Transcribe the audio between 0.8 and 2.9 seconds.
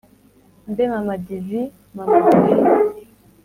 mama divi….. mama divi……..!